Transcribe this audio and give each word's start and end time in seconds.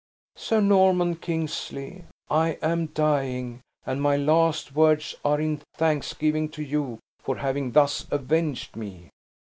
"Sir 0.35 0.61
Norman 0.61 1.13
Kingsley, 1.17 2.05
I 2.27 2.57
am 2.63 2.87
dying, 2.87 3.61
and 3.85 4.01
my 4.01 4.17
last 4.17 4.73
words 4.73 5.13
are 5.23 5.39
in 5.39 5.61
thanksgiving 5.75 6.49
to 6.57 6.63
you 6.63 6.97
for 7.19 7.37
having 7.37 7.73
thus 7.73 8.07
avenged 8.09 8.75
me!" 8.75 9.11